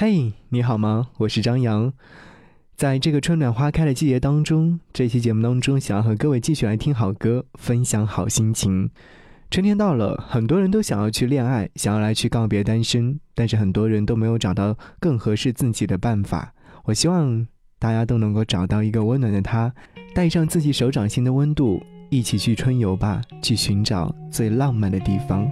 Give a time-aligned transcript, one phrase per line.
[0.00, 1.08] 嘿，你好吗？
[1.16, 1.92] 我是张扬。
[2.76, 8.88] 在这个春暖花开的季节当中，这期节目当中，想要和各位继续来听好歌，分享好心情。
[9.50, 16.54] 春天到了，很多人都想要去恋爱，想要来去告别单身，但是很多人都没有找到更合适自己的办法。
[16.84, 17.44] 我希望
[17.80, 19.74] 大家都能够找到一个温暖的他，
[20.14, 25.50] 带上自己手掌心的温度，一起去春游吧，去寻找最浪漫的地方。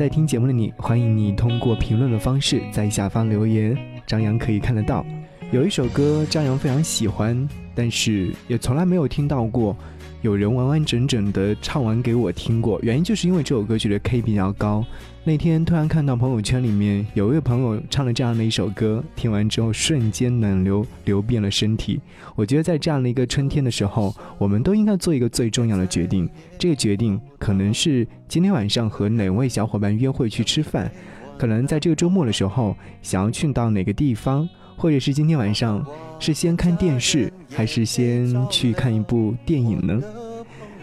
[0.00, 3.76] 在听节目的你，欢迎你通过评论的方式在下方留言，
[4.06, 5.04] 张扬可以看得到。
[5.52, 9.76] 有一首歌，张扬非常喜欢，但是也从来没有听到过
[10.22, 12.80] 有人完完整整的唱完给我听过。
[12.80, 14.82] 原因就是因为这首歌曲的 K 比较高。
[15.22, 22.00] 那天突然看到朋友圈里面有一位朋友唱了这样的一首歌，听完之后瞬间暖流流遍了身体。
[22.34, 26.28] 我觉得在这样的一个春天的时候，我们都应该做一个最重要的决定。
[26.58, 30.90] 这个决定可能是今天晚上和哪位小伙伴约会去吃饭，
[31.36, 35.84] 可能在这个周末的时候想要去到哪个地方，或者是今天晚上
[36.18, 40.00] 是先看电视还是先去看一部电影呢？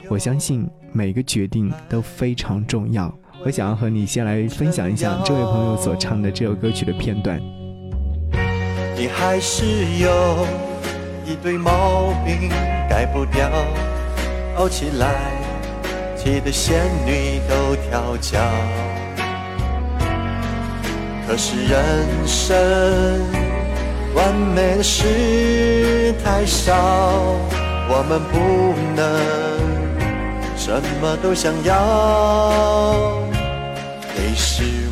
[0.10, 3.12] 我相信每个决定都非常重要。
[3.46, 7.40] 我想要和你先来分享一下这位朋友所唱的这首歌曲的片段。
[8.96, 9.64] 你还是
[10.00, 10.46] 有
[11.26, 12.50] 一堆毛病
[12.90, 13.50] 改不掉，
[14.58, 15.14] 傲起来
[16.18, 18.40] 气得仙女都跳脚。
[21.28, 22.58] 可是人生
[24.16, 26.74] 完美的事太少，
[27.90, 29.06] 我们不能
[30.58, 33.27] 什么都想要。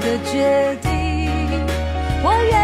[0.00, 0.90] 的决定，
[2.22, 2.63] 我愿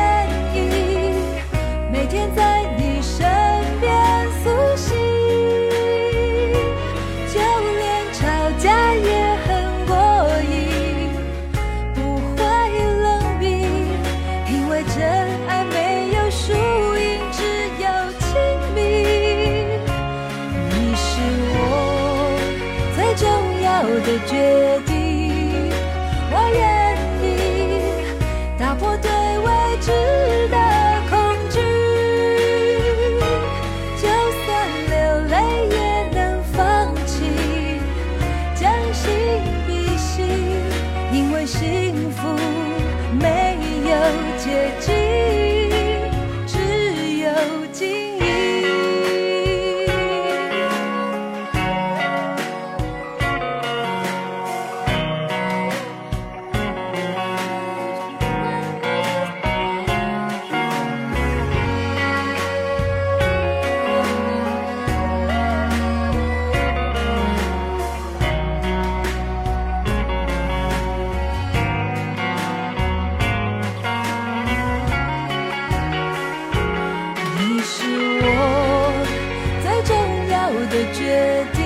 [80.71, 81.60] 的决定，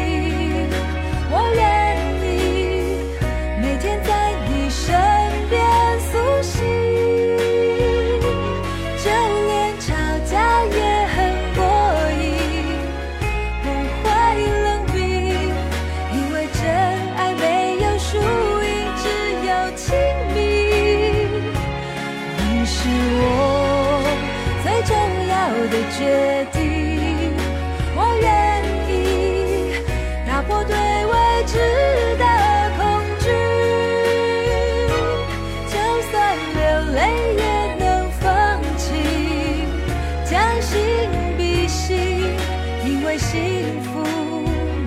[43.14, 44.00] 为幸福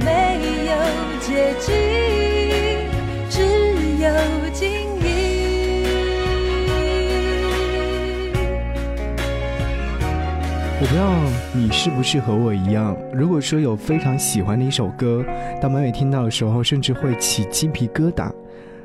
[0.03, 0.73] 没有
[1.21, 1.73] 捷径，
[3.29, 3.39] 只
[4.03, 4.09] 有
[4.51, 4.69] 经
[4.99, 5.85] 营。
[10.73, 15.23] 我不知道你是不是和我一样，如果说有非常喜欢的一首歌，
[15.61, 18.29] 当每每听到的时候，甚至会起鸡皮疙瘩。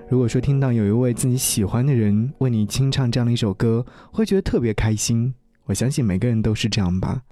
[0.09, 5.35] 如果说听到有一位自己喜欢的人为你清唱这样的一首歌，会觉得特别开心。
[5.65, 7.23] 我相信每个人都是这样吧。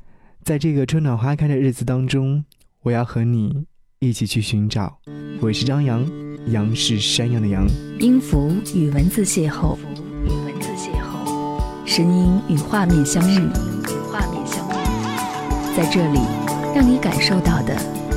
[0.42, 2.44] 在这个春暖花开的日子当中，
[2.82, 3.66] 我要和你
[3.98, 4.98] 一起去寻找。
[5.40, 6.04] 我是张扬，
[6.46, 7.66] 杨是山羊的羊。
[8.00, 16.20] 音符与文字邂逅，音符与文字邂逅，声音与画面相遇，与画面相遇，在这里，
[16.74, 17.76] 让你感受到的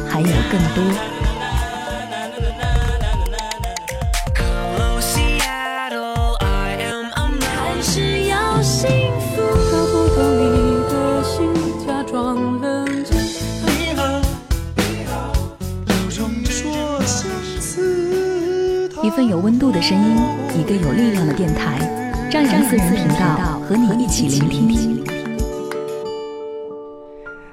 [0.10, 1.13] 还有更多。
[19.16, 20.18] 份有温度的声音，
[20.60, 21.78] 一个有力量的电台，
[22.32, 25.04] 张扬私人频道和你一起聆听。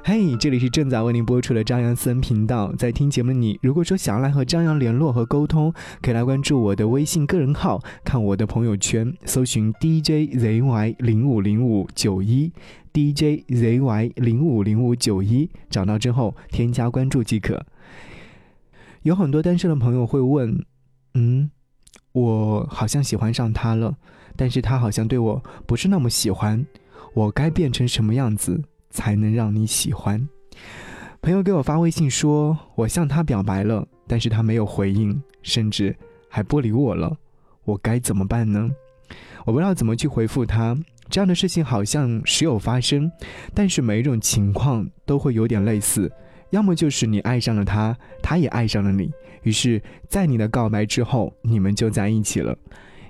[0.03, 2.73] 嘿，这里是正在为您播出的张扬私人频道。
[2.79, 5.71] 在听节目的你，如果说想要来和张扬联络和沟通，
[6.01, 12.51] 可以来关注我的微信个人号，看我的朋友圈，搜寻 DJZY 零五零五九一
[12.95, 17.67] ，DJZY 零五零五九一，找到之后添加关注即可。
[19.03, 20.63] 有很多单身的朋友会问，
[21.15, 21.51] 嗯，
[22.13, 23.97] 我好像喜欢上他了，
[24.37, 26.65] 但是他好像对我不是那么喜欢，
[27.15, 30.29] 我该变成什么样子才能让你喜欢？
[31.23, 35.95] 朋友给我发微信说，我向他表白了，但是他没有回应，甚至
[36.29, 37.17] 还不理我了，
[37.65, 38.71] 我该怎么办呢？
[39.45, 40.77] 我不知道怎么去回复他。
[41.09, 43.11] 这样的事情好像时有发生，
[43.53, 46.11] 但是每一种情况都会有点类似。
[46.51, 49.11] 要么就是你爱上了他，他也爱上了你，
[49.43, 52.55] 于是，在你的告白之后，你们就在一起了；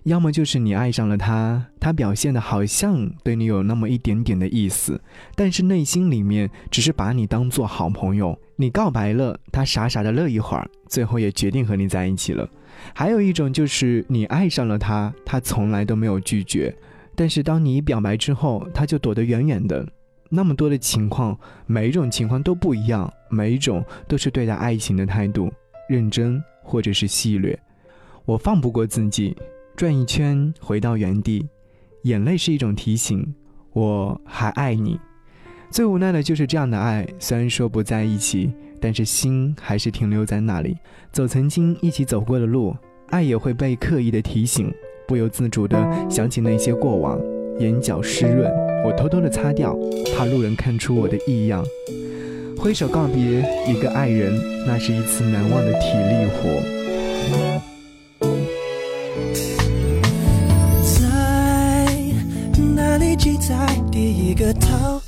[0.04, 5.00] 要么就是你爱上了他，他表现的好像对你有那么一点点的意思，
[5.34, 8.38] 但是内心里面只是把你当做好朋友。
[8.56, 12.46] 你告白了，他傻傻的乐一会儿，最后也决定和你在一起了。
[12.94, 16.74] 还有一种就是你爱上了他，他从来都没有拒绝，
[17.14, 19.86] 但是当你表白之后，他就躲得远远的。
[20.32, 21.36] 那么多的情况，
[21.66, 25.52] 每一种情况都不一样，每一种都是对待爱情的态度，
[25.88, 27.56] 认真或者是戏谑。
[28.24, 29.36] 我放不过自己，
[29.76, 31.44] 转一圈回到原地，
[32.04, 33.34] 眼泪是一种提醒，
[33.72, 34.98] 我还爱你。
[35.68, 40.76] 最无奈的就是这样的爱，虽然说不在一起，但是心还是停留在那里。
[41.12, 42.76] 走曾经一起走过的路，
[43.08, 44.72] 爱也会被刻意的提醒，
[45.08, 47.20] 不由自主的想起那些过往，
[47.58, 48.69] 眼角湿润。
[48.84, 49.76] 我偷偷的擦掉，
[50.16, 51.64] 怕路人看出我的异样。
[52.58, 53.22] 挥手告别
[53.66, 56.60] 一个爱人，那是一次难忘的体力活。
[60.84, 60.98] 在
[62.74, 64.99] 哪里记载第一个桃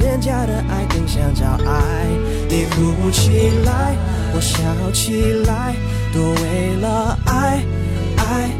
[0.00, 2.06] 廉价的爱，更想找爱。
[2.48, 3.94] 你哭起来，
[4.34, 4.58] 我笑
[4.92, 5.74] 起来，
[6.12, 7.62] 都为了爱，
[8.16, 8.50] 爱，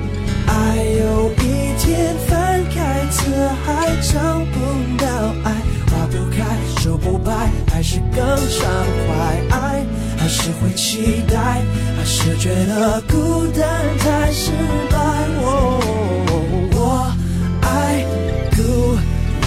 [0.46, 0.76] 爱。
[1.00, 3.30] 有一天翻开辞
[3.64, 4.20] 海，找
[4.52, 4.56] 不
[5.02, 5.06] 到
[5.44, 5.50] 爱，
[5.90, 6.44] 花不开，
[6.80, 8.68] 树不白，还是更畅
[9.06, 9.10] 快。
[9.50, 9.84] 爱
[10.18, 11.62] 还是会期待，
[11.96, 13.64] 还是觉得孤单
[13.98, 14.52] 太失
[14.90, 14.96] 败。
[15.42, 16.19] 我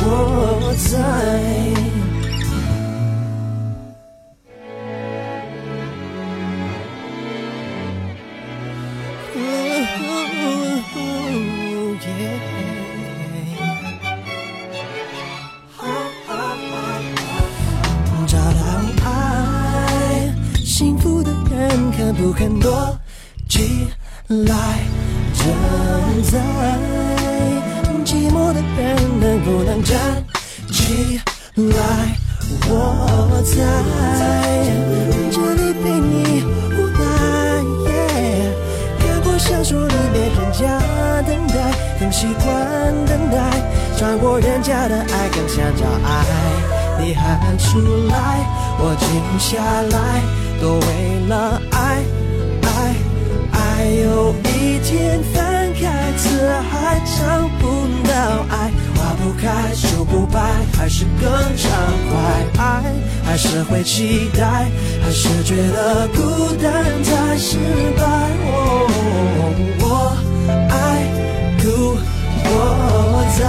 [0.06, 0.92] 我在。
[18.26, 18.62] 找到
[19.06, 20.34] 爱，
[20.66, 22.98] 幸福的人肯不肯躲
[23.48, 23.88] 起
[24.28, 24.80] 来？
[25.36, 25.44] 正
[26.24, 26.40] 在
[28.06, 29.98] 寂寞的人能不能站
[30.72, 31.22] 起
[31.56, 32.18] 来？
[32.68, 33.54] 我在
[35.32, 36.44] 这里陪你
[36.76, 37.02] 无奈。
[37.88, 37.92] 耶
[39.00, 40.62] 看过小说里面人家
[41.22, 41.56] 等待，
[42.00, 42.46] 更习惯
[43.06, 43.36] 等待；
[43.98, 46.26] 穿过人家的爱，更想找爱。
[47.00, 47.80] 你喊出
[48.10, 48.46] 来，
[48.80, 49.08] 我静
[49.40, 50.22] 下来，
[50.62, 50.86] 都为
[51.30, 52.04] 了爱，
[52.64, 52.96] 爱，
[53.52, 53.60] 爱。
[54.04, 55.82] 有一天翻开
[56.18, 56.28] 词
[56.72, 57.64] 海，找不，
[60.78, 61.72] 还是更畅
[62.10, 62.64] 快。
[62.64, 62.94] 爱
[63.26, 64.70] 还是会期待，
[65.02, 66.22] 还是觉得孤
[66.62, 67.58] 单太失
[67.98, 68.04] 败。
[69.80, 70.16] 我
[70.48, 70.74] 爱
[71.62, 71.98] 故
[72.46, 72.50] 我
[73.40, 73.42] 在。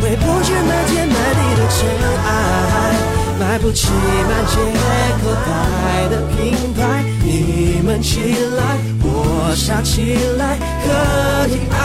[0.00, 1.78] 回不去那天满地的尘
[2.26, 2.28] 埃，
[3.38, 4.56] 买不起满街
[5.22, 6.36] 口袋的品
[6.74, 7.04] 牌。
[7.22, 10.86] 你们起来，我傻起来，可
[11.48, 11.76] 以爱。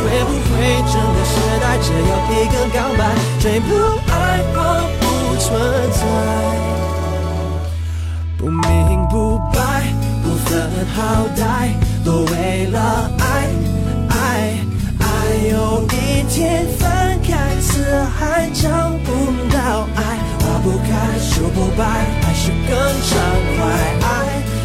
[0.00, 0.54] 会不会
[0.86, 3.00] 整个时代只有一个告白，
[3.38, 3.68] 最不
[4.10, 4.12] 爱
[4.54, 4.56] 我
[5.00, 5.02] 不
[5.38, 5.46] 存
[5.92, 6.00] 在，
[8.38, 8.66] 不明
[9.08, 9.58] 不白，
[10.22, 10.48] 不分
[10.94, 10.98] 好
[11.36, 11.38] 歹，
[12.04, 13.22] 都为了爱
[22.38, 23.18] 是更畅
[23.56, 23.58] 快。
[24.00, 24.08] 爱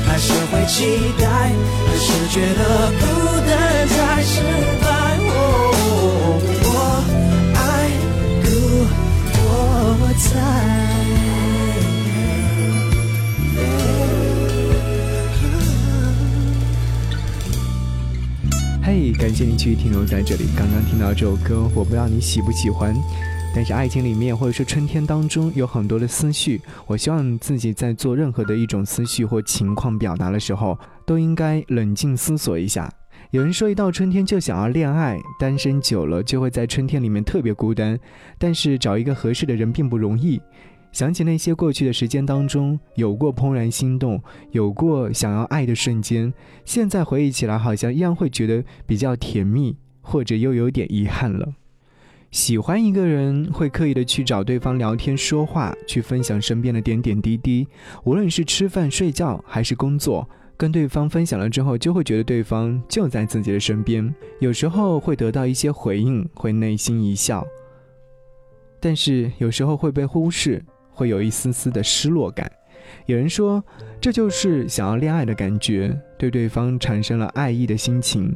[0.05, 0.77] 还是会期
[1.19, 1.25] 待，
[1.87, 2.61] 还是觉得
[2.99, 3.03] 孤
[3.49, 3.51] 单
[3.87, 4.41] 才失
[4.79, 4.85] 败。
[6.65, 6.71] 我
[7.55, 7.57] 爱
[8.43, 8.47] 故
[9.39, 9.43] 我
[10.17, 10.23] 在。
[18.85, 20.45] 嘿，感谢您继续停留在这里。
[20.55, 22.93] 刚刚听到这首歌，我不知道你喜不喜欢，
[23.55, 32.91] 但是爱情里面或者是春天当中有很多的思绪，我希望自己在做任何的一种思绪或情况表达的时候，都应该冷静思索一下。
[33.29, 37.97] 有人说，一到春天就想要恋爱，单身久了就会在春天里面特别孤单，
[38.39, 40.41] 但是找一个合适的人并不容易。
[40.91, 46.33] 想起那些过去的时间当中，有过怦然心动，有过想要爱的瞬间，
[46.65, 51.53] 现在回忆起来，好像依然会觉得比较甜蜜，或者又有点遗憾了。
[52.33, 57.67] 喜欢一个人，会刻意的去找对方聊天说话，去分享身边的点点滴滴，
[58.05, 64.11] 无论是吃饭、睡觉还是工作，跟对方分享了之后，就会觉得对方就在自己的身边。
[64.39, 67.45] 有时候会得到一些回应，会内心一笑，
[68.79, 70.61] 但是有时候会被忽视。
[70.95, 72.51] 会有一丝丝的失落感。
[73.07, 73.63] 有人说，
[73.99, 78.31] 这就是想要恋爱的感觉，对对方产生了爱意的心情。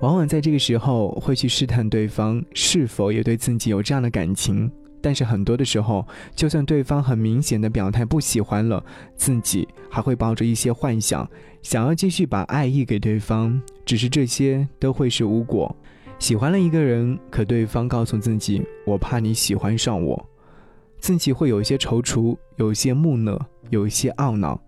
[0.00, 4.70] 往往在这个时候会去试探对方是否也对自己有这样的感情。
[5.00, 11.28] 但是很多的时候，就算对方很明显的表态不喜欢了，自己还会抱着一些幻想，
[11.62, 13.60] 想要继续把爱意给对方。
[13.84, 15.74] 只是这些都会是无果。
[16.18, 20.28] 喜欢了一个人，可对方告诉自己：“我怕你喜欢上我。”
[20.98, 23.40] 自己会有些踌躇，有些木讷，
[23.70, 24.60] 有一些懊恼。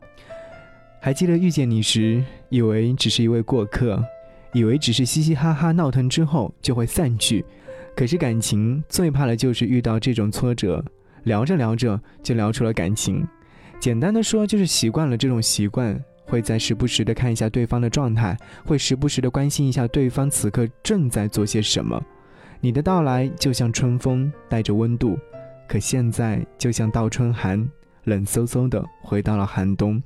[1.00, 4.00] 还记得遇见你时，以为只是一位过客，
[4.52, 7.45] 以为只是嘻嘻哈哈闹腾之后就会散去。
[7.97, 10.83] 可是感情最怕的就是遇到这种挫折，
[11.25, 13.26] 聊着聊着就聊出了感情。
[13.78, 22.00] 简单的说，就是习惯了这种习惯，会在时不时的看一下对方的状态，会时不时的关心一下对方此刻正在做些什么。
[22.61, 25.19] 你的到来就像春风，带着温度。
[25.66, 27.69] 可现在就像倒春寒，
[28.04, 30.02] 冷飕飕的回到了寒冬。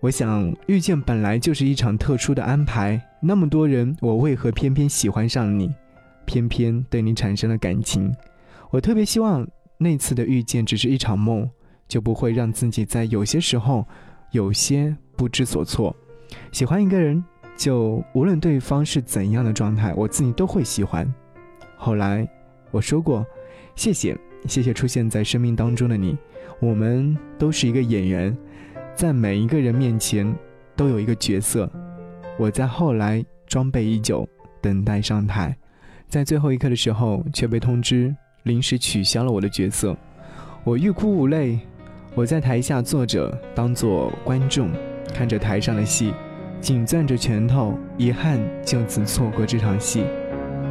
[0.00, 5.70] 我想遇见本来就是一场特殊的安排，那么多人，我为何偏偏喜欢上你，
[6.24, 8.10] 偏偏对你产生了感情？
[8.70, 11.46] 我特别希望那次的遇见只是一场梦，
[11.86, 13.86] 就不会让自己在有些时候
[14.30, 15.94] 有些不知所措。
[16.50, 17.22] 喜欢一个人，
[17.54, 21.06] 就无论对方是怎样的状态，我自己都会喜欢。
[21.76, 22.26] 后来
[22.70, 23.26] 我说过，
[23.76, 24.16] 谢谢。
[24.46, 26.16] 谢谢出现在生命当中的你，
[26.60, 28.34] 我们都是一个演员，
[29.00, 30.30] 在每一个人面前
[30.76, 31.66] 都有一个角色。
[32.38, 34.28] 我在后来装备已久，
[34.60, 35.56] 等待上台，
[36.06, 39.96] 在最后一刻的时候却被通知临时取消了我的角色。
[40.64, 41.60] 我欲哭无泪，
[42.14, 44.68] 我在台下坐着，当做观众，
[45.14, 46.12] 看着台上的戏，
[46.60, 50.04] 紧攥着拳头，遗憾就此错过这场戏。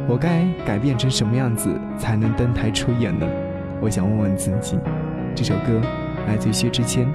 [0.08, 1.68] 我该改变成什么样子
[1.98, 3.28] 才能登台出演呢？
[3.80, 4.78] 我想问问自己，
[5.34, 5.82] 这首歌
[6.28, 7.12] 来自薛之谦，《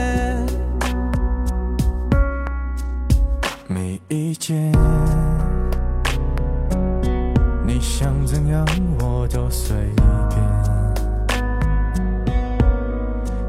[4.11, 4.69] 意见。
[7.65, 8.65] 你想怎样
[8.99, 9.73] 我都随
[10.29, 11.41] 便。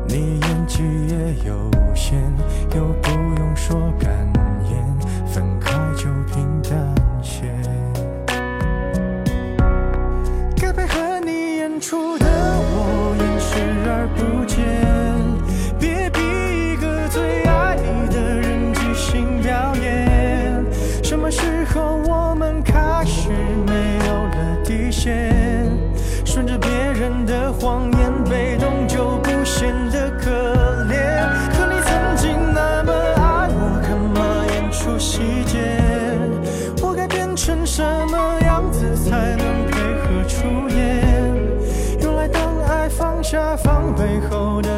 [0.07, 1.69] 你演技也有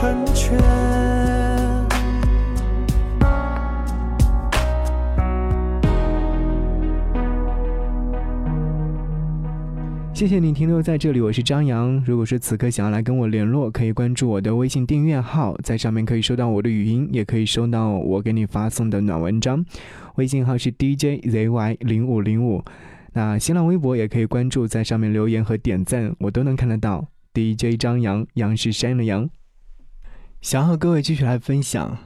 [0.00, 0.56] 成全。
[10.14, 12.00] 谢谢你停留在这里，我是张扬。
[12.06, 19.64] 如果说此刻想要来跟我联络，可以关注我的微信订阅号，在上面可以收到我的语音，也可以收到我给你发送的暖文章。
[20.14, 22.62] 微信号是 DJZY 零五零五。
[23.14, 27.04] 那新浪微博也可以关注，在上面留言和点赞，我都能看得到。
[27.34, 29.28] DJ 张扬，杨是山的杨。
[30.40, 31.98] 想和各位继续来分享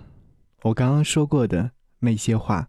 [0.62, 2.66] 我刚刚说过的那些话。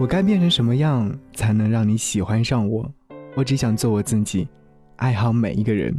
[0.00, 2.90] 我该变成什么样才能让你喜欢上我？
[3.36, 4.48] 我只想做我自己，
[4.96, 5.94] 爱好每一个人。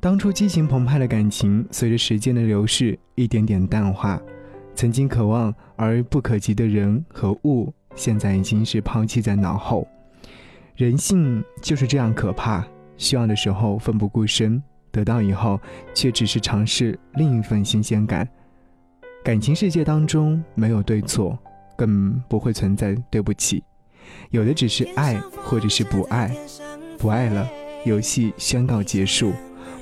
[0.00, 4.20] 当初激情澎湃的感情，随着时间的流逝，一点点淡化。
[4.74, 9.86] 曾经渴望而不可及的人和物，现在已经是抛弃在脑后。
[10.76, 12.64] 人性就是这样可怕，
[12.96, 15.58] 需要的时候奋不顾身，得到以后
[15.92, 18.28] 却只是尝试另一份新鲜感。
[19.24, 21.38] 感情世界当中没有对错，
[21.76, 23.64] 更不会存在对不起。
[24.30, 26.30] 有的只是爱，或者是不爱，
[26.98, 27.48] 不爱了，
[27.84, 29.32] 游戏宣告结束。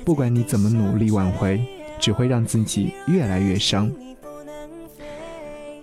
[0.05, 1.63] 不管你怎么努力挽回，
[1.99, 3.91] 只会让自己越来越伤。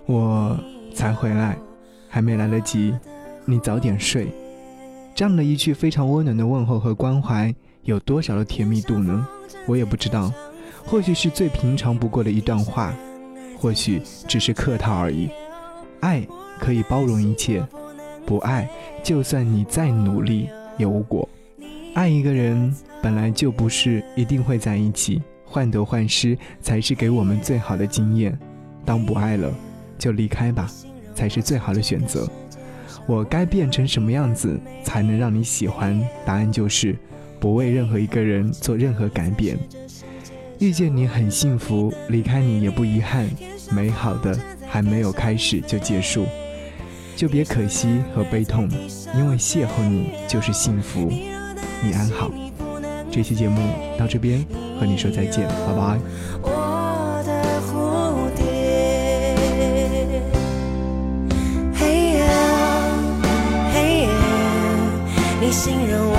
[0.05, 0.57] 我
[0.93, 1.57] 才回来，
[2.07, 2.93] 还没来得及，
[3.45, 4.27] 你早点睡。
[5.13, 7.53] 这样的一句非常温暖的问候和关怀，
[7.89, 9.27] 有多少的甜蜜度呢？
[9.65, 10.31] 我也不知道，
[10.85, 12.93] 或许是最平常不过的一段话，
[13.57, 15.29] 或许只是客套而已。
[15.99, 16.25] 爱
[16.59, 17.65] 可以包容一切。
[18.25, 18.69] 不爱，
[19.01, 21.27] 就算你再努力也无果。
[21.95, 22.71] 爱一个人
[23.01, 28.37] 本来就不是一定会在一起，患得患失才是给我们最好的经验。
[28.85, 29.51] 当不爱了，
[29.97, 30.69] 就离开吧，
[31.15, 32.29] 才是最好的选择。
[33.07, 35.99] 我该变成什么样子才能让你喜欢？
[36.23, 36.95] 答案就是
[37.39, 39.57] 不为任何一个人做任何改变。
[40.59, 43.29] 遇见你很幸福，离开你也不遗憾。
[43.71, 46.25] 美好的还没有开始就结束。
[47.15, 48.69] 就别可惜和悲痛，
[49.15, 51.09] 因为邂逅你就是幸福。
[51.81, 52.29] 你安好。
[53.11, 53.59] 这期节目
[53.97, 54.45] 到这边，
[54.79, 55.99] 和你说再见，拜拜。
[56.41, 58.43] 我的蝴蝶，
[61.73, 62.23] 嘿呀
[63.73, 64.09] 嘿呀，
[65.41, 66.18] 你形容我